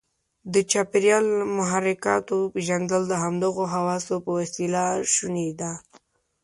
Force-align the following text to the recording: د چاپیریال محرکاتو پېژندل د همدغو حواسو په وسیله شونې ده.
د 0.53 0.55
چاپیریال 0.71 1.27
محرکاتو 1.57 2.37
پېژندل 2.53 3.01
د 3.07 3.13
همدغو 3.23 3.63
حواسو 3.73 4.15
په 4.25 4.29
وسیله 4.39 4.83
شونې 5.13 5.49
ده. 5.59 5.71